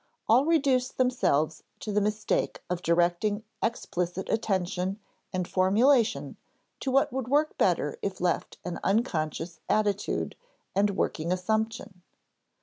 [0.25, 4.99] 112), all reduce themselves to the mistake of directing explicit attention
[5.31, 6.37] and formulation
[6.79, 10.35] to what would work better if left an unconscious attitude
[10.75, 12.01] and working assumption.